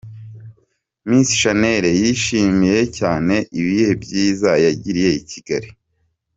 [1.07, 5.69] Miss Shanel yishimiye cyane ibihe byiza yagiriye i Kigali.